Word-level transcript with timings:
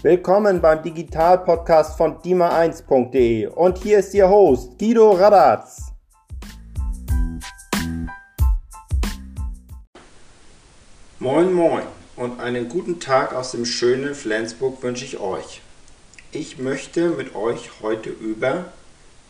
Willkommen 0.00 0.60
beim 0.60 0.80
Digital-Podcast 0.80 1.98
von 1.98 2.18
dima1.de 2.22 3.48
und 3.48 3.78
hier 3.78 3.98
ist 3.98 4.14
Ihr 4.14 4.28
Host 4.28 4.78
Guido 4.78 5.10
Radatz. 5.10 5.90
Moin 11.18 11.52
Moin 11.52 11.82
und 12.14 12.38
einen 12.38 12.68
guten 12.68 13.00
Tag 13.00 13.34
aus 13.34 13.50
dem 13.50 13.64
schönen 13.64 14.14
Flensburg 14.14 14.80
wünsche 14.84 15.04
ich 15.04 15.18
euch. 15.18 15.62
Ich 16.30 16.58
möchte 16.58 17.08
mit 17.08 17.34
euch 17.34 17.82
heute 17.82 18.10
über 18.10 18.66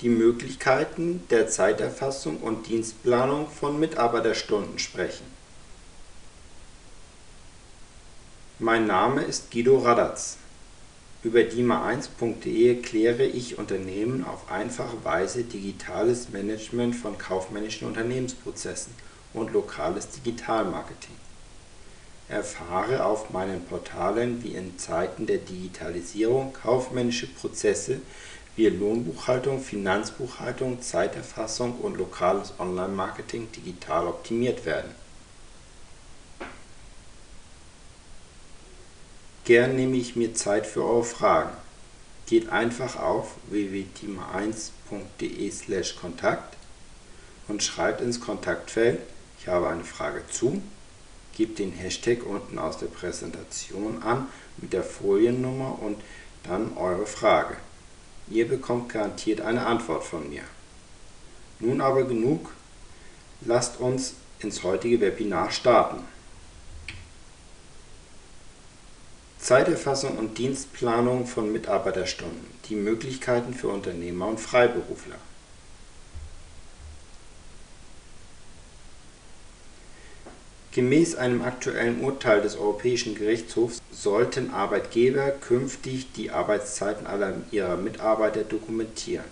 die 0.03 0.11
Möglichkeiten 0.11 1.27
der 1.31 1.49
Zeiterfassung 1.49 2.37
und 2.43 2.67
Dienstplanung 2.67 3.49
von 3.49 3.81
Mitarbeiterstunden 3.81 4.79
sprechen. 4.79 5.25
Mein 8.59 8.87
Name 8.87 9.23
ist 9.23 9.51
Guido 9.51 9.79
Radatz. 9.79 10.37
Über 11.25 11.41
dima1.de 11.41 12.77
erkläre 12.77 13.25
ich 13.25 13.59
Unternehmen 13.59 14.25
auf 14.25 14.53
einfache 14.53 15.05
Weise 15.05 15.43
digitales 15.43 16.29
Management 16.29 16.95
von 16.95 17.19
kaufmännischen 17.19 17.89
Unternehmensprozessen 17.89 18.95
und 19.35 19.53
lokales 19.53 20.11
Digitalmarketing. 20.11 21.17
Erfahre 22.29 23.05
auf 23.05 23.31
meinen 23.31 23.65
Portalen, 23.65 24.45
wie 24.45 24.55
in 24.55 24.79
Zeiten 24.79 25.27
der 25.27 25.39
Digitalisierung 25.39 26.53
kaufmännische 26.53 27.27
Prozesse 27.27 28.01
wie 28.55 28.69
Lohnbuchhaltung, 28.69 29.61
Finanzbuchhaltung, 29.61 30.83
Zeiterfassung 30.83 31.81
und 31.81 31.97
lokales 31.97 32.53
Online-Marketing 32.61 33.49
digital 33.53 34.07
optimiert 34.07 34.65
werden. 34.67 34.95
Gern 39.49 39.75
nehme 39.77 39.97
ich 39.97 40.15
mir 40.15 40.35
Zeit 40.35 40.67
für 40.67 40.85
eure 40.85 41.05
Fragen. 41.05 41.57
Geht 42.27 42.51
einfach 42.51 42.97
auf 42.97 43.37
www.team1.de 43.49 45.85
Kontakt 45.99 46.55
und 47.49 47.63
schreibt 47.63 48.03
ins 48.03 48.21
Kontaktfeld, 48.21 49.01
ich 49.41 49.49
habe 49.49 49.71
eine 49.71 49.85
Frage 49.85 50.23
zu, 50.31 50.61
gebt 51.35 51.59
den 51.59 51.73
Hashtag 51.73 52.27
unten 52.27 52.59
aus 52.59 52.77
der 52.77 52.89
Präsentation 52.89 54.03
an 54.03 54.27
mit 54.59 54.75
der 54.75 54.83
Foliennummer 54.83 55.79
und 55.81 55.97
dann 56.43 56.77
eure 56.77 57.07
Frage. 57.07 57.57
Ihr 58.29 58.47
bekommt 58.47 58.91
garantiert 58.91 59.41
eine 59.41 59.65
Antwort 59.65 60.05
von 60.05 60.29
mir. 60.29 60.43
Nun 61.59 61.81
aber 61.81 62.05
genug, 62.05 62.51
lasst 63.41 63.81
uns 63.81 64.13
ins 64.41 64.63
heutige 64.63 65.01
Webinar 65.01 65.51
starten. 65.51 66.05
Zeiterfassung 69.49 70.19
und 70.19 70.37
Dienstplanung 70.37 71.27
von 71.27 71.51
Mitarbeiterstunden. 71.51 72.45
Die 72.69 72.75
Möglichkeiten 72.75 73.55
für 73.55 73.69
Unternehmer 73.69 74.27
und 74.27 74.39
Freiberufler. 74.39 75.15
Gemäß 80.73 81.15
einem 81.15 81.41
aktuellen 81.41 82.03
Urteil 82.03 82.43
des 82.43 82.59
Europäischen 82.59 83.15
Gerichtshofs 83.15 83.81
sollten 83.91 84.51
Arbeitgeber 84.51 85.31
künftig 85.31 86.13
die 86.13 86.31
Arbeitszeiten 86.31 87.07
aller 87.07 87.33
ihrer 87.51 87.79
Mitarbeiter 87.79 88.45
dokumentieren. 88.45 89.25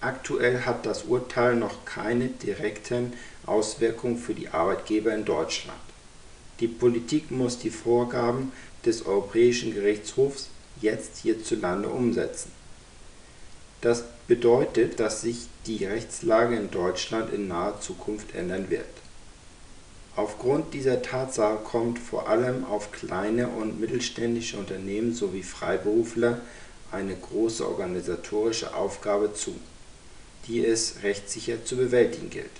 Aktuell 0.00 0.62
hat 0.62 0.84
das 0.84 1.04
Urteil 1.04 1.54
noch 1.54 1.84
keine 1.84 2.26
direkten 2.26 3.12
Auswirkungen 3.46 4.18
für 4.18 4.34
die 4.34 4.48
Arbeitgeber 4.48 5.14
in 5.14 5.24
Deutschland. 5.24 5.78
Die 6.58 6.68
Politik 6.68 7.30
muss 7.30 7.58
die 7.58 7.70
Vorgaben 7.70 8.50
des 8.86 9.04
Europäischen 9.04 9.74
Gerichtshofs 9.74 10.48
jetzt 10.80 11.18
hierzulande 11.18 11.88
umsetzen. 11.88 12.52
Das 13.80 14.04
bedeutet, 14.26 15.00
dass 15.00 15.20
sich 15.20 15.48
die 15.66 15.84
Rechtslage 15.84 16.56
in 16.56 16.70
Deutschland 16.70 17.32
in 17.32 17.48
naher 17.48 17.80
Zukunft 17.80 18.34
ändern 18.34 18.70
wird. 18.70 18.86
Aufgrund 20.16 20.72
dieser 20.72 21.02
Tatsache 21.02 21.58
kommt 21.62 21.98
vor 21.98 22.28
allem 22.28 22.64
auf 22.64 22.90
kleine 22.90 23.48
und 23.48 23.78
mittelständische 23.78 24.56
Unternehmen 24.56 25.14
sowie 25.14 25.42
Freiberufler 25.42 26.40
eine 26.90 27.14
große 27.14 27.68
organisatorische 27.68 28.74
Aufgabe 28.74 29.34
zu, 29.34 29.54
die 30.46 30.64
es 30.64 31.02
rechtssicher 31.02 31.64
zu 31.64 31.76
bewältigen 31.76 32.30
gilt. 32.30 32.50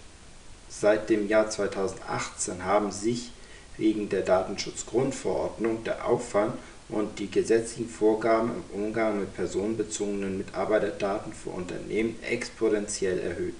Seit 0.68 1.08
dem 1.08 1.28
Jahr 1.28 1.48
2018 1.48 2.64
haben 2.64 2.92
sich 2.92 3.30
wegen 3.78 4.08
der 4.08 4.22
Datenschutzgrundverordnung 4.22 5.84
der 5.84 6.06
Aufwand 6.06 6.54
und 6.88 7.18
die 7.18 7.30
gesetzlichen 7.30 7.88
Vorgaben 7.88 8.50
im 8.50 8.84
Umgang 8.84 9.20
mit 9.20 9.34
personenbezogenen 9.34 10.38
Mitarbeiterdaten 10.38 11.32
für 11.32 11.50
Unternehmen 11.50 12.16
exponentiell 12.22 13.18
erhöht. 13.18 13.54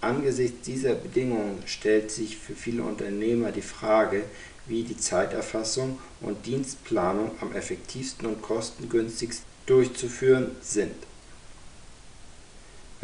Angesichts 0.00 0.66
dieser 0.66 0.94
Bedingungen 0.94 1.62
stellt 1.66 2.10
sich 2.10 2.36
für 2.36 2.54
viele 2.54 2.82
Unternehmer 2.82 3.52
die 3.52 3.62
Frage, 3.62 4.24
wie 4.66 4.82
die 4.82 4.96
Zeiterfassung 4.96 5.98
und 6.20 6.46
Dienstplanung 6.46 7.30
am 7.40 7.54
effektivsten 7.54 8.26
und 8.26 8.42
kostengünstigsten 8.42 9.46
durchzuführen 9.66 10.50
sind 10.60 10.94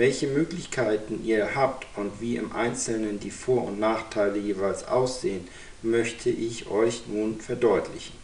welche 0.03 0.27
Möglichkeiten 0.27 1.25
ihr 1.25 1.55
habt 1.55 1.87
und 1.97 2.21
wie 2.21 2.35
im 2.35 2.51
Einzelnen 2.51 3.21
die 3.21 3.31
Vor- 3.31 3.63
und 3.63 3.79
Nachteile 3.79 4.37
jeweils 4.37 4.89
aussehen, 4.89 5.47
möchte 5.81 6.29
ich 6.29 6.67
euch 6.67 7.05
nun 7.07 7.39
verdeutlichen. 7.41 8.17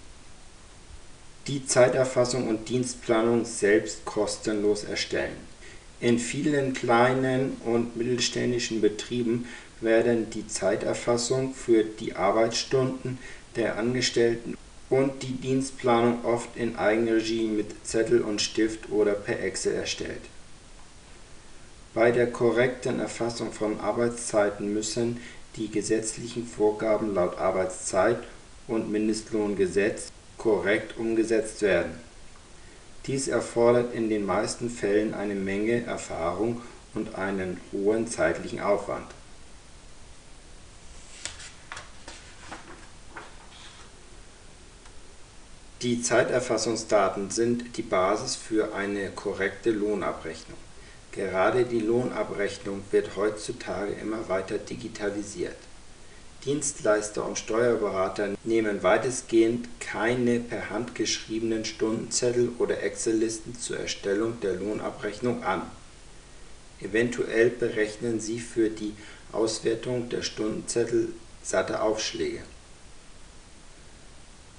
Die 1.46 1.64
Zeiterfassung 1.66 2.48
und 2.48 2.68
Dienstplanung 2.68 3.44
selbst 3.44 4.04
kostenlos 4.04 4.82
erstellen. 4.82 5.36
In 6.00 6.18
vielen 6.18 6.74
kleinen 6.74 7.58
und 7.64 7.96
mittelständischen 7.96 8.80
Betrieben 8.80 9.46
werden 9.80 10.30
die 10.30 10.48
Zeiterfassung 10.48 11.54
für 11.54 11.84
die 11.84 12.16
Arbeitsstunden 12.16 13.20
der 13.54 13.78
Angestellten 13.78 14.56
und 14.90 15.22
die 15.22 15.34
Dienstplanung 15.34 16.24
oft 16.24 16.56
in 16.56 16.74
Eigenregie 16.74 17.46
mit 17.46 17.86
Zettel 17.86 18.22
und 18.22 18.42
Stift 18.42 18.90
oder 18.90 19.12
per 19.12 19.40
Excel 19.40 19.74
erstellt 19.74 20.22
bei 21.98 22.12
der 22.12 22.30
korrekten 22.30 23.00
Erfassung 23.00 23.50
von 23.50 23.80
Arbeitszeiten 23.80 24.72
müssen 24.72 25.20
die 25.56 25.68
gesetzlichen 25.68 26.46
Vorgaben 26.46 27.12
laut 27.12 27.38
Arbeitszeit 27.38 28.18
und 28.68 28.88
Mindestlohngesetz 28.88 30.12
korrekt 30.36 30.96
umgesetzt 30.96 31.60
werden. 31.60 31.90
Dies 33.06 33.26
erfordert 33.26 33.92
in 33.94 34.08
den 34.08 34.24
meisten 34.24 34.70
Fällen 34.70 35.12
eine 35.12 35.34
Menge 35.34 35.86
Erfahrung 35.86 36.62
und 36.94 37.16
einen 37.16 37.60
hohen 37.72 38.06
zeitlichen 38.06 38.60
Aufwand. 38.60 39.06
Die 45.82 46.00
Zeiterfassungsdaten 46.00 47.32
sind 47.32 47.76
die 47.76 47.82
Basis 47.82 48.36
für 48.36 48.72
eine 48.72 49.10
korrekte 49.10 49.72
Lohnabrechnung 49.72 50.67
Gerade 51.12 51.64
die 51.64 51.80
Lohnabrechnung 51.80 52.82
wird 52.90 53.16
heutzutage 53.16 53.92
immer 53.92 54.28
weiter 54.28 54.58
digitalisiert. 54.58 55.56
Dienstleister 56.44 57.26
und 57.26 57.38
Steuerberater 57.38 58.36
nehmen 58.44 58.82
weitestgehend 58.82 59.68
keine 59.80 60.38
per 60.38 60.70
Hand 60.70 60.94
geschriebenen 60.94 61.64
Stundenzettel 61.64 62.52
oder 62.58 62.82
Excel-Listen 62.82 63.58
zur 63.58 63.78
Erstellung 63.78 64.38
der 64.40 64.54
Lohnabrechnung 64.54 65.42
an. 65.42 65.62
Eventuell 66.80 67.50
berechnen 67.50 68.20
sie 68.20 68.38
für 68.38 68.70
die 68.70 68.94
Auswertung 69.32 70.08
der 70.10 70.22
Stundenzettel 70.22 71.08
satte 71.42 71.82
Aufschläge. 71.82 72.40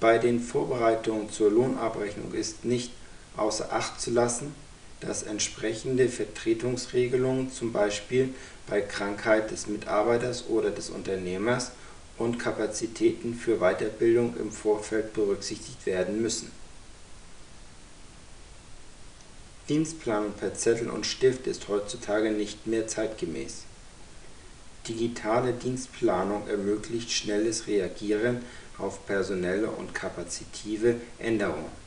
Bei 0.00 0.18
den 0.18 0.40
Vorbereitungen 0.40 1.30
zur 1.30 1.50
Lohnabrechnung 1.50 2.34
ist 2.34 2.64
nicht 2.64 2.92
außer 3.36 3.72
Acht 3.72 4.00
zu 4.00 4.10
lassen 4.10 4.54
dass 5.00 5.22
entsprechende 5.22 6.08
Vertretungsregelungen 6.08 7.50
zum 7.50 7.72
Beispiel 7.72 8.34
bei 8.66 8.80
Krankheit 8.82 9.50
des 9.50 9.66
Mitarbeiters 9.66 10.46
oder 10.48 10.70
des 10.70 10.90
Unternehmers 10.90 11.72
und 12.18 12.38
Kapazitäten 12.38 13.34
für 13.34 13.58
Weiterbildung 13.58 14.36
im 14.38 14.52
Vorfeld 14.52 15.14
berücksichtigt 15.14 15.86
werden 15.86 16.20
müssen. 16.20 16.52
Dienstplanung 19.68 20.32
per 20.32 20.54
Zettel 20.54 20.90
und 20.90 21.06
Stift 21.06 21.46
ist 21.46 21.68
heutzutage 21.68 22.30
nicht 22.30 22.66
mehr 22.66 22.86
zeitgemäß. 22.86 23.62
Digitale 24.88 25.52
Dienstplanung 25.52 26.46
ermöglicht 26.48 27.10
schnelles 27.10 27.66
Reagieren 27.66 28.44
auf 28.78 29.06
personelle 29.06 29.70
und 29.70 29.94
kapazitive 29.94 30.96
Änderungen 31.18 31.79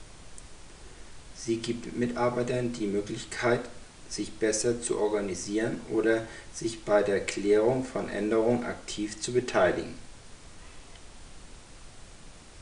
Sie 1.45 1.57
gibt 1.57 1.95
Mitarbeitern 1.97 2.71
die 2.73 2.87
Möglichkeit, 2.87 3.61
sich 4.09 4.31
besser 4.33 4.81
zu 4.81 4.99
organisieren 4.99 5.81
oder 5.89 6.25
sich 6.53 6.83
bei 6.83 7.03
der 7.03 7.19
Klärung 7.19 7.83
von 7.83 8.09
Änderungen 8.09 8.63
aktiv 8.63 9.19
zu 9.19 9.33
beteiligen. 9.33 9.95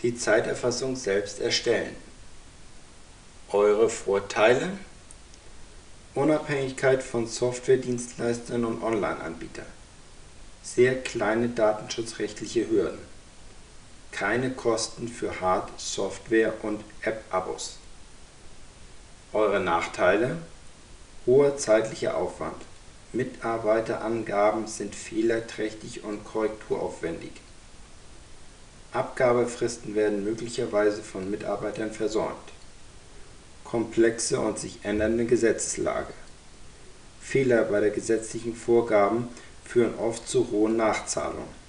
die 0.02 0.16
Zeiterfassung 0.16 0.96
selbst 0.96 1.40
erstellen. 1.40 1.96
Eure 3.52 3.90
Vorteile 3.90 4.72
Unabhängigkeit 6.14 7.04
von 7.04 7.26
Softwaredienstleistern 7.28 8.66
und 8.66 8.84
Online-Anbietern. 8.84 9.66
Sehr 10.62 11.02
kleine 11.02 11.50
datenschutzrechtliche 11.50 12.70
Hürden. 12.70 13.00
Keine 14.12 14.52
Kosten 14.52 15.08
für 15.08 15.40
Hard-, 15.40 15.72
Software- 15.80 16.54
und 16.64 16.84
App-Abos. 17.02 17.78
Eure 19.34 19.60
Nachteile 19.60 20.38
Hoher 21.26 21.58
zeitlicher 21.58 22.18
Aufwand. 22.18 22.56
Mitarbeiterangaben 23.14 24.68
sind 24.68 24.96
fehlerträchtig 24.96 26.04
und 26.04 26.24
korrekturaufwendig. 26.24 27.32
Abgabefristen 28.92 29.96
werden 29.96 30.24
möglicherweise 30.24 31.04
von 31.04 31.30
Mitarbeitern 31.30 31.92
versäumt 31.92 32.52
komplexe 33.72 34.38
und 34.38 34.60
sich 34.60 34.80
ändernde 34.84 35.24
Gesetzeslage. 35.24 36.12
Fehler 37.22 37.64
bei 37.64 37.80
der 37.80 37.92
gesetzlichen 37.92 38.54
Vorgaben 38.54 39.30
führen 39.64 39.98
oft 39.98 40.28
zu 40.28 40.52
hohen 40.52 40.76
Nachzahlungen. 40.76 41.62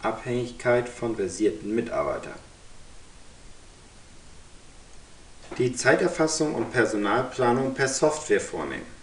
Abhängigkeit 0.00 0.88
von 0.88 1.16
versierten 1.16 1.74
Mitarbeitern. 1.74 2.47
Die 5.56 5.74
Zeiterfassung 5.74 6.54
und 6.54 6.72
Personalplanung 6.72 7.74
per 7.74 7.88
Software 7.88 8.40
vornehmen. 8.40 8.98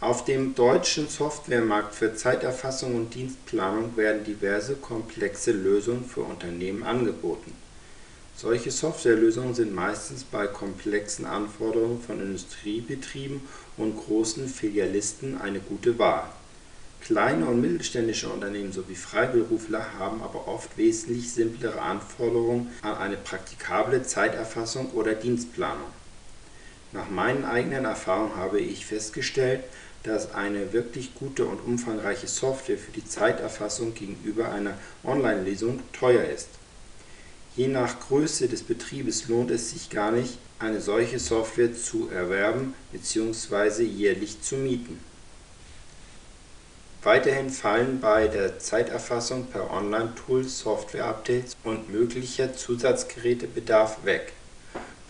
Auf 0.00 0.24
dem 0.24 0.54
deutschen 0.54 1.08
Softwaremarkt 1.08 1.94
für 1.94 2.14
Zeiterfassung 2.14 2.94
und 2.94 3.14
Dienstplanung 3.14 3.96
werden 3.96 4.24
diverse 4.24 4.74
komplexe 4.76 5.52
Lösungen 5.52 6.04
für 6.04 6.20
Unternehmen 6.20 6.82
angeboten 6.82 7.52
solche 8.38 8.70
Softwarelösungen 8.70 9.54
sind 9.54 9.74
meistens 9.74 10.22
bei 10.22 10.46
komplexen 10.46 11.24
Anforderungen 11.24 12.02
von 12.02 12.20
Industriebetrieben 12.20 13.40
und 13.78 13.96
großen 13.96 14.46
Filialisten 14.46 15.40
eine 15.40 15.58
gute 15.58 15.98
Wahl. 15.98 16.28
Kleine 17.06 17.46
und 17.46 17.60
mittelständische 17.60 18.28
Unternehmen 18.28 18.72
sowie 18.72 18.96
Freiberufler 18.96 19.92
haben 19.96 20.22
aber 20.22 20.48
oft 20.48 20.76
wesentlich 20.76 21.32
simplere 21.32 21.80
Anforderungen 21.80 22.72
an 22.82 22.96
eine 22.96 23.16
praktikable 23.16 24.02
Zeiterfassung 24.02 24.90
oder 24.90 25.14
Dienstplanung. 25.14 25.86
Nach 26.90 27.08
meinen 27.08 27.44
eigenen 27.44 27.84
Erfahrungen 27.84 28.34
habe 28.34 28.58
ich 28.58 28.86
festgestellt, 28.86 29.62
dass 30.02 30.34
eine 30.34 30.72
wirklich 30.72 31.14
gute 31.14 31.44
und 31.44 31.60
umfangreiche 31.60 32.26
Software 32.26 32.76
für 32.76 32.90
die 32.90 33.06
Zeiterfassung 33.06 33.94
gegenüber 33.94 34.50
einer 34.50 34.74
Online-Lesung 35.04 35.80
teuer 35.92 36.24
ist 36.24 36.48
Je 37.56 37.68
nach 37.68 38.00
Größe 38.00 38.48
des 38.48 38.62
Betriebes 38.62 39.28
lohnt 39.28 39.50
es 39.50 39.70
sich 39.70 39.88
gar 39.88 40.10
nicht, 40.10 40.36
eine 40.58 40.82
solche 40.82 41.18
Software 41.18 41.72
zu 41.72 42.10
erwerben 42.10 42.74
bzw. 42.92 43.82
jährlich 43.82 44.42
zu 44.42 44.56
mieten. 44.56 45.00
Weiterhin 47.06 47.50
fallen 47.50 48.00
bei 48.00 48.26
der 48.26 48.58
Zeiterfassung 48.58 49.46
per 49.46 49.70
Online-Tool 49.70 50.42
Software-Updates 50.42 51.56
und 51.62 51.88
möglicher 51.88 52.56
Zusatzgerätebedarf 52.56 54.04
weg. 54.04 54.32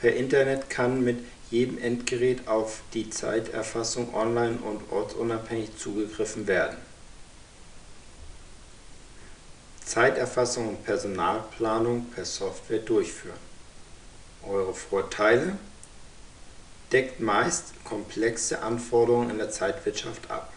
Per 0.02 0.14
Internet 0.14 0.68
kann 0.68 1.02
mit 1.02 1.24
jedem 1.50 1.78
Endgerät 1.78 2.48
auf 2.48 2.82
die 2.92 3.08
Zeiterfassung 3.08 4.14
online 4.14 4.58
und 4.58 4.92
ortsunabhängig 4.92 5.74
zugegriffen 5.78 6.46
werden 6.46 6.76
Zeiterfassung 9.82 10.68
und 10.68 10.84
Personalplanung 10.84 12.10
per 12.14 12.26
Software 12.26 12.80
durchführen. 12.80 13.38
Eure 14.46 14.74
Vorteile 14.74 15.56
deckt 16.92 17.20
meist 17.20 17.72
komplexe 17.84 18.60
Anforderungen 18.60 19.30
in 19.30 19.38
der 19.38 19.50
Zeitwirtschaft 19.50 20.30
ab. 20.30 20.52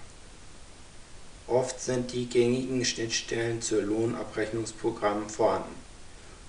Oft 1.50 1.82
sind 1.82 2.14
die 2.14 2.28
gängigen 2.28 2.86
Schnittstellen 2.86 3.60
zu 3.60 3.82
Lohnabrechnungsprogrammen 3.82 5.30
vorhanden. 5.30 5.74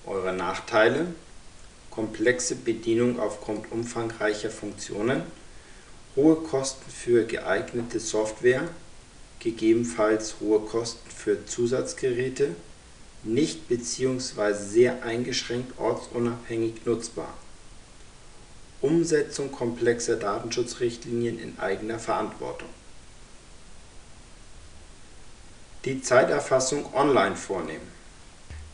Eure 0.04 0.34
Nachteile 0.34 1.06
komplexe 1.90 2.54
Bedienung 2.54 3.18
aufgrund 3.18 3.72
umfangreicher 3.72 4.50
Funktionen, 4.50 5.22
hohe 6.16 6.36
Kosten 6.36 6.90
für 6.90 7.24
geeignete 7.24 7.98
Software, 7.98 8.68
gegebenenfalls 9.38 10.36
hohe 10.40 10.60
Kosten 10.60 11.10
für 11.10 11.44
Zusatzgeräte 11.46 12.54
nicht 13.22 13.68
bzw. 13.68 14.54
sehr 14.54 15.02
eingeschränkt 15.02 15.78
ortsunabhängig 15.78 16.86
nutzbar. 16.86 17.34
Umsetzung 18.80 19.52
komplexer 19.52 20.16
Datenschutzrichtlinien 20.16 21.38
in 21.38 21.58
eigener 21.58 21.98
Verantwortung. 21.98 22.68
Die 25.84 26.02
Zeiterfassung 26.02 26.94
online 26.94 27.36
vornehmen. 27.36 27.88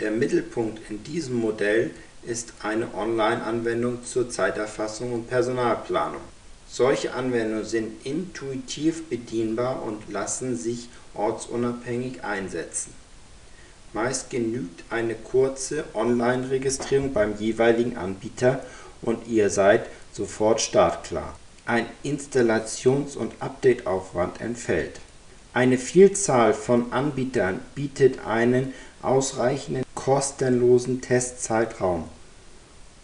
Der 0.00 0.10
Mittelpunkt 0.10 0.90
in 0.90 1.02
diesem 1.04 1.36
Modell 1.36 1.90
ist 2.22 2.52
eine 2.62 2.94
Online-Anwendung 2.94 4.04
zur 4.04 4.28
Zeiterfassung 4.28 5.12
und 5.12 5.28
Personalplanung. 5.28 6.22
Solche 6.68 7.14
Anwendungen 7.14 7.64
sind 7.64 8.04
intuitiv 8.04 9.08
bedienbar 9.08 9.82
und 9.82 10.10
lassen 10.10 10.56
sich 10.56 10.88
ortsunabhängig 11.14 12.24
einsetzen 12.24 12.92
Meist 13.96 14.28
genügt 14.28 14.84
eine 14.90 15.14
kurze 15.14 15.84
Online-Registrierung 15.94 17.14
beim 17.14 17.38
jeweiligen 17.38 17.96
Anbieter 17.96 18.62
und 19.00 19.26
ihr 19.26 19.48
seid 19.48 19.86
sofort 20.12 20.60
startklar. 20.60 21.34
Ein 21.64 21.86
Installations 22.02 23.16
und 23.16 23.32
Updateaufwand 23.40 24.42
entfällt. 24.42 25.00
Eine 25.56 25.78
Vielzahl 25.78 26.52
von 26.52 26.92
Anbietern 26.92 27.60
bietet 27.74 28.26
einen 28.26 28.74
ausreichenden 29.00 29.84
kostenlosen 29.94 31.00
Testzeitraum, 31.00 32.04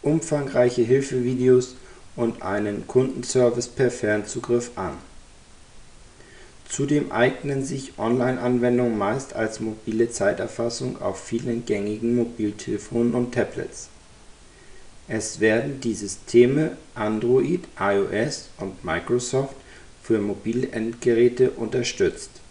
umfangreiche 0.02 0.82
Hilfevideos 0.82 1.76
und 2.14 2.42
einen 2.42 2.86
Kundenservice 2.86 3.68
per 3.68 3.90
Fernzugriff 3.90 4.72
an 4.76 4.98
Zudem 6.68 7.10
eignen 7.10 7.64
sich 7.64 7.98
Online-Anwendungen 7.98 8.98
meist 8.98 9.34
als 9.34 9.60
mobile 9.60 10.10
Zeiterfassung 10.10 11.00
auf 11.00 11.24
vielen 11.24 11.64
gängigen 11.64 12.16
Mobiltelefonen 12.16 13.14
und 13.14 13.32
Tablets. 13.32 13.88
Es 15.08 15.40
werden 15.40 15.80
die 15.80 15.94
Systeme 15.94 16.76
Android, 16.94 17.62
iOS 17.80 18.50
und 18.58 18.84
Microsoft 18.84 19.56
für 20.02 20.18
mobile 20.18 20.70
Endgeräte 20.72 21.52
unterstützt. 21.52 22.41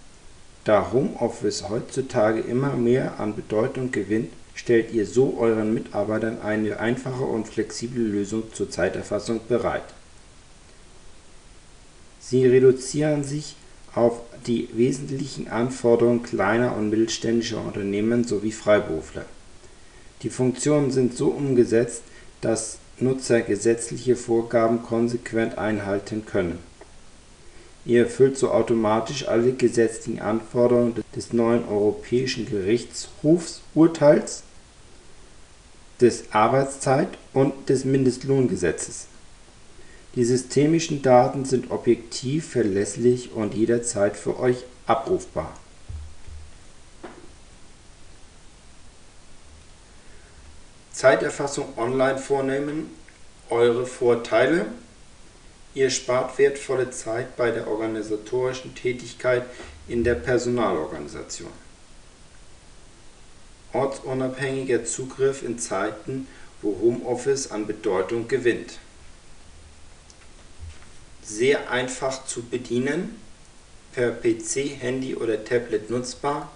Da 0.63 0.91
Homeoffice 0.91 1.69
heutzutage 1.69 2.41
immer 2.41 2.75
mehr 2.75 3.19
an 3.19 3.35
Bedeutung 3.35 3.91
gewinnt, 3.91 4.31
stellt 4.53 4.91
ihr 4.93 5.05
so 5.05 5.37
euren 5.39 5.73
Mitarbeitern 5.73 6.39
eine 6.41 6.79
einfache 6.79 7.23
und 7.23 7.47
flexible 7.47 8.03
Lösung 8.03 8.43
zur 8.53 8.69
Zeiterfassung 8.69 9.41
bereit. 9.47 9.83
Sie 12.19 12.45
reduzieren 12.45 13.23
sich 13.23 13.55
auf 13.95 14.21
die 14.45 14.69
wesentlichen 14.73 15.47
Anforderungen 15.47 16.23
kleiner 16.23 16.75
und 16.75 16.89
mittelständischer 16.89 17.63
Unternehmen 17.63 18.23
sowie 18.23 18.51
Freiberufler. 18.51 19.25
Die 20.21 20.29
Funktionen 20.29 20.91
sind 20.91 21.17
so 21.17 21.29
umgesetzt, 21.29 22.03
dass 22.41 22.77
Nutzer 22.99 23.41
gesetzliche 23.41 24.15
Vorgaben 24.15 24.83
konsequent 24.83 25.57
einhalten 25.57 26.25
können. 26.25 26.59
Ihr 27.85 28.03
erfüllt 28.03 28.38
so 28.38 28.51
automatisch 28.51 29.27
alle 29.27 29.53
gesetzlichen 29.53 30.21
Anforderungen 30.21 31.03
des 31.15 31.33
neuen 31.33 31.67
Europäischen 31.67 32.45
Gerichtshofs-Urteils, 32.45 34.43
des 36.00 36.31
Arbeitszeit- 36.31 37.17
und 37.33 37.69
des 37.69 37.85
Mindestlohngesetzes 37.85 39.07
die 40.15 40.25
systemischen 40.25 41.01
Daten 41.01 41.45
sind 41.45 41.71
objektiv, 41.71 42.50
verlässlich 42.50 43.31
und 43.31 43.53
jederzeit 43.53 44.17
für 44.17 44.38
euch 44.39 44.65
abrufbar. 44.85 45.53
Zeiterfassung 50.91 51.77
online 51.77 52.17
vornehmen. 52.17 52.89
Eure 53.50 53.85
Vorteile. 53.85 54.65
Ihr 55.73 55.89
spart 55.89 56.37
wertvolle 56.37 56.91
Zeit 56.91 57.37
bei 57.37 57.51
der 57.51 57.67
organisatorischen 57.67 58.75
Tätigkeit 58.75 59.43
in 59.87 60.03
der 60.03 60.15
Personalorganisation. 60.15 61.51
Ortsunabhängiger 63.73 64.83
Zugriff 64.83 65.43
in 65.43 65.57
Zeiten, 65.59 66.27
wo 66.61 66.77
Homeoffice 66.81 67.51
an 67.51 67.67
Bedeutung 67.67 68.27
gewinnt 68.27 68.79
sehr 71.31 71.71
einfach 71.71 72.25
zu 72.25 72.43
bedienen, 72.43 73.19
per 73.93 74.11
PC, 74.11 74.79
Handy 74.79 75.15
oder 75.15 75.43
Tablet 75.43 75.89
nutzbar, 75.89 76.51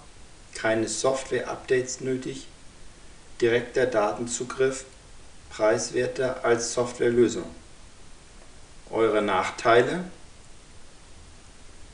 keine 0.54 0.88
Software-Updates 0.88 2.00
nötig, 2.00 2.46
direkter 3.40 3.86
Datenzugriff 3.86 4.84
preiswerter 5.50 6.44
als 6.44 6.72
Softwarelösung. 6.72 7.44
Eure 8.96 9.20
Nachteile 9.20 10.04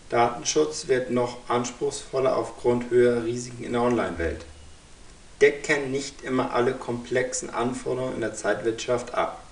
Datenschutz 0.09 0.87
wird 0.87 1.11
noch 1.11 1.39
anspruchsvoller 1.49 2.37
aufgrund 2.37 2.91
höherer 2.91 3.25
Risiken 3.25 3.65
in 3.65 3.73
der 3.73 3.83
Online-Welt. 3.83 4.45
Decken 5.41 5.91
nicht 5.91 6.23
immer 6.23 6.55
alle 6.55 6.75
komplexen 6.75 7.51
Anforderungen 7.51 8.15
in 8.15 8.21
der 8.21 8.35
Zeitwirtschaft 8.35 9.15
ab. 9.15 9.43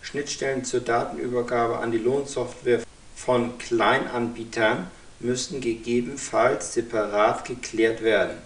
Schnittstellen 0.00 0.64
zur 0.64 0.80
Datenübergabe 0.80 1.76
an 1.76 1.92
die 1.92 1.98
Lohnsoftware 1.98 2.84
von 3.14 3.58
Kleinanbietern 3.58 4.90
müssen 5.18 5.60
gegebenenfalls 5.60 6.72
separat 6.72 7.44
geklärt 7.44 8.00
werden. 8.00 8.38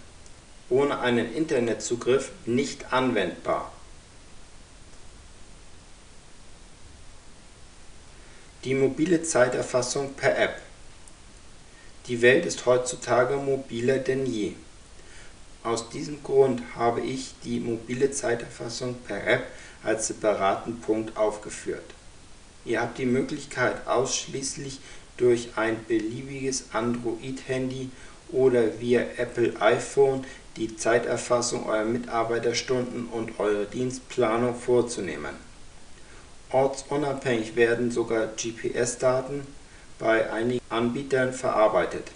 Ohne 0.69 0.99
einen 0.99 1.33
Internetzugriff 1.33 2.31
nicht 2.45 2.91
anwendbar. 2.91 3.71
Die 8.65 8.73
mobile 8.73 9.21
Zeiterfassung 9.21 10.15
per 10.15 10.39
App 10.39 10.59
Die 12.07 12.23
Welt 12.23 12.47
ist 12.47 12.65
heutzutage 12.65 13.35
mobiler 13.37 13.99
denn 13.99 14.25
je. 14.25 14.53
Aus 15.61 15.89
diesem 15.89 16.23
Grund 16.23 16.63
habe 16.75 17.01
ich 17.01 17.35
die 17.43 17.59
mobile 17.59 18.09
Zeiterfassung 18.09 18.95
per 19.05 19.27
App 19.27 19.43
als 19.83 20.07
separaten 20.07 20.81
Punkt 20.81 21.15
aufgeführt. 21.15 21.85
Ihr 22.65 22.81
habt 22.81 22.97
die 22.97 23.05
Möglichkeit 23.05 23.85
ausschließlich 23.85 24.79
durch 25.17 25.49
ein 25.57 25.85
beliebiges 25.87 26.63
Android-Handy 26.73 27.91
oder 28.31 28.79
via 28.79 29.01
Apple 29.17 29.53
iPhone 29.61 30.25
die 30.57 30.75
Zeiterfassung 30.75 31.69
eurer 31.69 31.85
Mitarbeiterstunden 31.85 33.09
und 33.11 33.39
eure 33.39 33.65
Dienstplanung 33.65 34.55
vorzunehmen. 34.55 35.35
Ortsunabhängig 36.55 37.57
werden 37.57 37.91
sogar 37.91 38.27
GPS-Daten 38.27 39.45
bei 39.99 40.31
einigen 40.31 40.61
Anbietern 40.69 41.33
verarbeitet. 41.33 42.11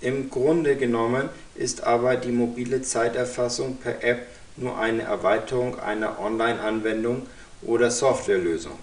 Im 0.00 0.30
Grunde 0.30 0.76
genommen 0.76 1.28
ist 1.54 1.84
aber 1.84 2.16
die 2.16 2.32
mobile 2.32 2.80
Zeiterfassung 2.80 3.76
per 3.76 4.02
App 4.02 4.26
nur 4.56 4.78
eine 4.78 5.02
Erweiterung 5.02 5.78
einer 5.78 6.18
Online-Anwendung 6.18 7.26
oder 7.60 7.90
Softwarelösung. 7.90 8.78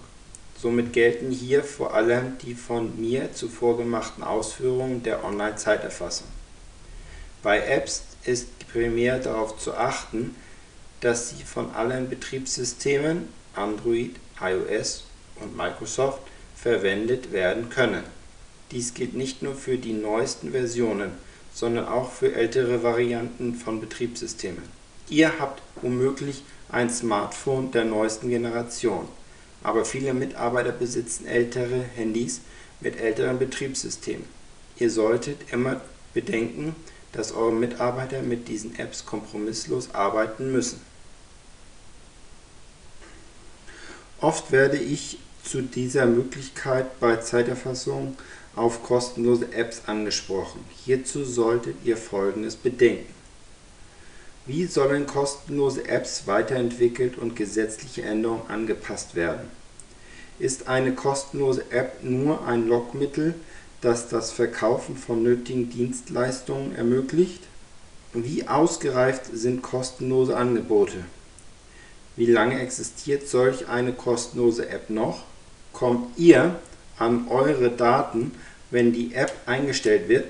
Somit 0.56 0.92
gelten 0.92 1.32
hier 1.32 1.64
vor 1.64 1.92
allem 1.92 2.38
die 2.38 2.54
von 2.54 3.00
mir 3.00 3.32
zuvor 3.32 3.78
gemachten 3.78 4.22
Ausführungen 4.22 5.02
der 5.02 5.24
Online-Zeiterfassung. 5.24 6.28
Bei 7.42 7.66
Apps 7.66 8.04
ist 8.24 8.46
primär 8.70 9.18
darauf 9.18 9.58
zu 9.58 9.74
achten, 9.74 10.36
dass 11.00 11.30
sie 11.30 11.42
von 11.42 11.72
allen 11.74 12.08
Betriebssystemen 12.08 13.36
Android, 13.58 14.12
iOS 14.40 15.04
und 15.40 15.56
Microsoft 15.56 16.20
verwendet 16.56 17.32
werden 17.32 17.70
können. 17.70 18.04
Dies 18.70 18.94
gilt 18.94 19.14
nicht 19.14 19.42
nur 19.42 19.54
für 19.54 19.78
die 19.78 19.92
neuesten 19.92 20.52
Versionen, 20.52 21.12
sondern 21.54 21.88
auch 21.88 22.12
für 22.12 22.34
ältere 22.34 22.82
Varianten 22.82 23.54
von 23.54 23.80
Betriebssystemen. 23.80 24.62
Ihr 25.08 25.38
habt 25.38 25.62
womöglich 25.82 26.42
ein 26.68 26.90
Smartphone 26.90 27.70
der 27.70 27.84
neuesten 27.84 28.28
Generation, 28.28 29.08
aber 29.62 29.84
viele 29.84 30.12
Mitarbeiter 30.12 30.72
besitzen 30.72 31.26
ältere 31.26 31.82
Handys 31.96 32.42
mit 32.80 33.00
älteren 33.00 33.38
Betriebssystemen. 33.38 34.24
Ihr 34.78 34.90
solltet 34.90 35.52
immer 35.52 35.80
bedenken, 36.14 36.76
dass 37.12 37.32
eure 37.32 37.52
Mitarbeiter 37.52 38.22
mit 38.22 38.48
diesen 38.48 38.78
Apps 38.78 39.06
kompromisslos 39.06 39.94
arbeiten 39.94 40.52
müssen. 40.52 40.80
Oft 44.20 44.50
werde 44.50 44.78
ich 44.78 45.18
zu 45.44 45.62
dieser 45.62 46.06
Möglichkeit 46.06 46.98
bei 46.98 47.16
Zeiterfassung 47.16 48.16
auf 48.56 48.82
kostenlose 48.82 49.52
Apps 49.52 49.82
angesprochen. 49.86 50.64
Hierzu 50.84 51.24
solltet 51.24 51.76
ihr 51.84 51.96
folgendes 51.96 52.56
bedenken. 52.56 53.14
Wie 54.44 54.66
sollen 54.66 55.06
kostenlose 55.06 55.86
Apps 55.86 56.26
weiterentwickelt 56.26 57.16
und 57.16 57.36
gesetzliche 57.36 58.02
Änderungen 58.02 58.48
angepasst 58.48 59.14
werden? 59.14 59.48
Ist 60.40 60.66
eine 60.66 60.94
kostenlose 60.94 61.70
App 61.70 62.02
nur 62.02 62.44
ein 62.44 62.66
Lockmittel, 62.66 63.34
das 63.82 64.08
das 64.08 64.32
Verkaufen 64.32 64.96
von 64.96 65.22
nötigen 65.22 65.70
Dienstleistungen 65.70 66.74
ermöglicht? 66.74 67.42
Wie 68.14 68.48
ausgereift 68.48 69.26
sind 69.32 69.62
kostenlose 69.62 70.36
Angebote? 70.36 71.04
Wie 72.18 72.26
lange 72.26 72.60
existiert 72.60 73.28
solch 73.28 73.68
eine 73.68 73.92
kostenlose 73.92 74.68
App 74.68 74.90
noch? 74.90 75.22
Kommt 75.72 76.18
ihr 76.18 76.56
an 76.98 77.28
eure 77.28 77.70
Daten, 77.70 78.32
wenn 78.72 78.92
die 78.92 79.14
App 79.14 79.32
eingestellt 79.46 80.08
wird? 80.08 80.26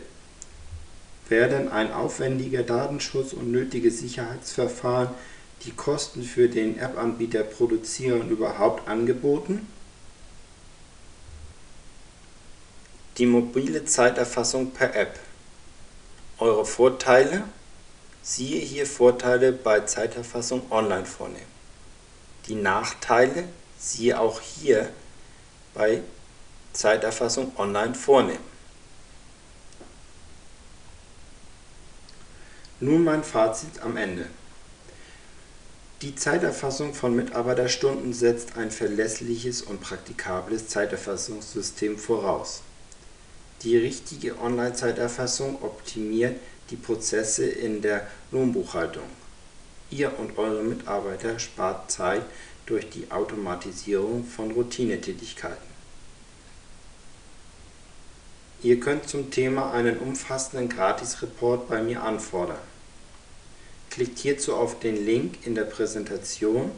Werden 1.30 1.70
ein 1.70 1.90
aufwendiger 1.90 2.62
Datenschutz 2.62 3.32
und 3.32 3.50
nötige 3.50 3.90
Sicherheitsverfahren, 3.90 5.08
die 5.64 5.70
Kosten 5.70 6.24
für 6.24 6.50
den 6.50 6.78
App-Anbieter 6.78 7.42
produzieren, 7.42 8.28
überhaupt 8.28 8.86
angeboten? 8.86 9.66
Die 13.16 13.24
mobile 13.24 13.86
Zeiterfassung 13.86 14.72
per 14.72 14.94
App. 14.94 15.18
Eure 16.36 16.66
Vorteile? 16.66 17.44
Siehe 18.22 18.60
hier 18.60 18.84
Vorteile 18.84 19.52
bei 19.52 19.80
Zeiterfassung 19.80 20.70
online 20.70 21.06
vornehmen. 21.06 21.57
Die 22.48 22.54
Nachteile? 22.54 23.44
Siehe 23.78 24.18
auch 24.18 24.40
hier 24.40 24.90
bei 25.74 26.02
Zeiterfassung 26.72 27.52
online 27.56 27.94
vornehmen. 27.94 28.48
Nun 32.80 33.04
mein 33.04 33.24
Fazit 33.24 33.80
am 33.82 33.96
Ende. 33.96 34.26
Die 36.00 36.14
Zeiterfassung 36.14 36.94
von 36.94 37.16
Mitarbeiterstunden 37.16 38.12
setzt 38.12 38.56
ein 38.56 38.70
verlässliches 38.70 39.62
und 39.62 39.80
praktikables 39.80 40.68
Zeiterfassungssystem 40.68 41.98
voraus. 41.98 42.62
Die 43.62 43.76
richtige 43.76 44.38
Online-Zeiterfassung 44.38 45.60
optimiert 45.60 46.38
die 46.70 46.76
Prozesse 46.76 47.46
in 47.46 47.82
der 47.82 48.06
Lohnbuchhaltung. 48.30 49.08
Ihr 49.90 50.18
und 50.18 50.36
eure 50.36 50.62
Mitarbeiter 50.62 51.38
spart 51.38 51.90
Zeit 51.90 52.22
durch 52.66 52.90
die 52.90 53.10
Automatisierung 53.10 54.24
von 54.24 54.50
Routinetätigkeiten. 54.50 55.68
Ihr 58.62 58.80
könnt 58.80 59.08
zum 59.08 59.30
Thema 59.30 59.72
einen 59.72 59.98
umfassenden 59.98 60.68
Gratis-Report 60.68 61.68
bei 61.68 61.80
mir 61.80 62.02
anfordern. 62.02 62.58
Klickt 63.88 64.18
hierzu 64.18 64.54
auf 64.54 64.80
den 64.80 65.06
Link 65.06 65.46
in 65.46 65.54
der 65.54 65.64
Präsentation. 65.64 66.70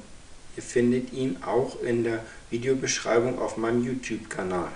Ihr 0.56 0.62
findet 0.62 1.12
ihn 1.12 1.42
auch 1.42 1.80
in 1.82 2.04
der 2.04 2.24
Videobeschreibung 2.50 3.38
auf 3.38 3.56
meinem 3.56 3.84
YouTube-Kanal. 3.84 4.70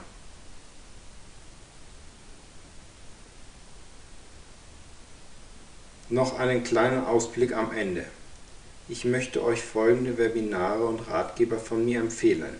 Noch 6.08 6.38
einen 6.38 6.64
kleinen 6.64 7.04
Ausblick 7.04 7.54
am 7.54 7.72
Ende. 7.72 8.06
Ich 8.86 9.06
möchte 9.06 9.42
euch 9.42 9.62
folgende 9.62 10.18
Webinare 10.18 10.84
und 10.84 11.08
Ratgeber 11.08 11.56
von 11.56 11.86
mir 11.86 12.00
empfehlen. 12.00 12.54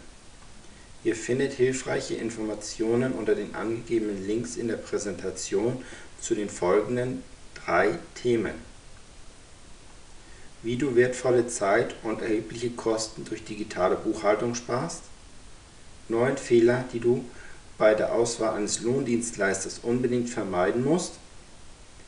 Ihr 1.05 1.17
findet 1.17 1.53
hilfreiche 1.53 2.15
Informationen 2.15 3.13
unter 3.13 3.35
den 3.35 3.55
angegebenen 3.55 4.27
Links 4.27 4.57
in 4.57 4.69
der 4.69 4.79
Präsentation 4.79 5.85
zu 6.19 6.35
den 6.35 6.49
folgenden 6.49 7.23
drei 7.55 7.99
Themen. 8.15 8.55
Wie 10.63 10.77
du 10.77 10.97
wertvolle 10.97 11.47
Zeit 11.47 11.95
und 12.03 12.23
erhebliche 12.23 12.71
Kosten 12.71 13.27
durch 13.27 13.45
digitale 13.45 13.97
Buchhaltung 13.97 14.55
sparst. 14.55 15.03
Neun 16.09 16.39
Fehler, 16.39 16.87
die 16.95 17.01
du 17.01 17.23
bei 17.77 17.95
der 17.95 18.15
Auswahl 18.15 18.57
eines 18.57 18.81
Lohndienstleisters 18.81 19.81
unbedingt 19.81 20.31
vermeiden 20.31 20.85
musst 20.85 21.19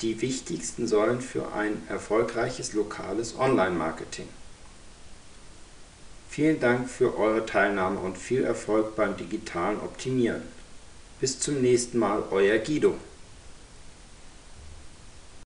die 0.03 0.21
wichtigsten 0.21 0.87
Säulen 0.87 1.21
für 1.21 1.53
ein 1.53 1.83
erfolgreiches 1.89 2.73
lokales 2.75 3.39
Online-Marketing. 3.39 4.29
Vielen 6.29 6.61
Dank 6.61 6.91
für 6.91 7.17
eure 7.17 7.47
Teilnahme 7.47 7.99
und 8.01 8.19
viel 8.19 8.45
Erfolg 8.45 8.95
beim 8.95 9.17
digitalen 9.17 9.81
Optimieren. 9.81 10.43
Bis 11.19 11.41
zum 11.41 11.63
nächsten 11.63 11.99
Mal, 11.99 12.25
euer 12.31 12.59
Guido. 12.59 12.95